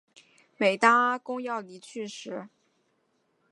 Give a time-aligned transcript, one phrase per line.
[0.57, 2.49] 每当阿公要离去时